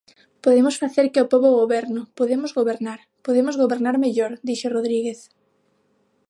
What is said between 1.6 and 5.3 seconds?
goberno, podemos gobernar, podemos gobernar mellor, dixo Rodríguez.